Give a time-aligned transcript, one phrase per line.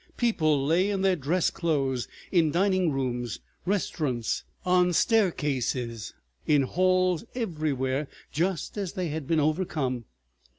[0.17, 6.15] People lay in their dress clothes, in dining rooms, restaurants, on staircases,
[6.47, 10.05] in halls, everywhere just as they had been overcome.